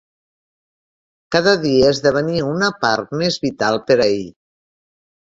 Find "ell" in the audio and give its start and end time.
4.15-4.25